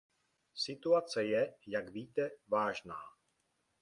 Situace 0.55 1.23
je, 1.25 1.53
jak 1.67 1.89
víte, 1.89 2.31
vážná. 2.47 2.97